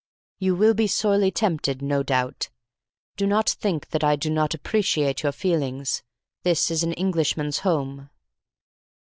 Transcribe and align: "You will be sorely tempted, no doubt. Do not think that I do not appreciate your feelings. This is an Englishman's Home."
"You 0.39 0.55
will 0.55 0.73
be 0.73 0.87
sorely 0.87 1.29
tempted, 1.29 1.83
no 1.83 2.01
doubt. 2.01 2.49
Do 3.17 3.27
not 3.27 3.47
think 3.47 3.89
that 3.89 4.03
I 4.03 4.15
do 4.15 4.31
not 4.31 4.55
appreciate 4.55 5.21
your 5.21 5.31
feelings. 5.31 6.01
This 6.41 6.71
is 6.71 6.81
an 6.83 6.93
Englishman's 6.93 7.59
Home." 7.59 8.09